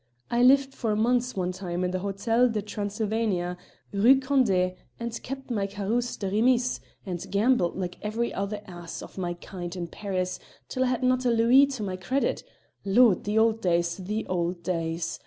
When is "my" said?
5.51-5.67, 9.19-9.35, 11.83-11.97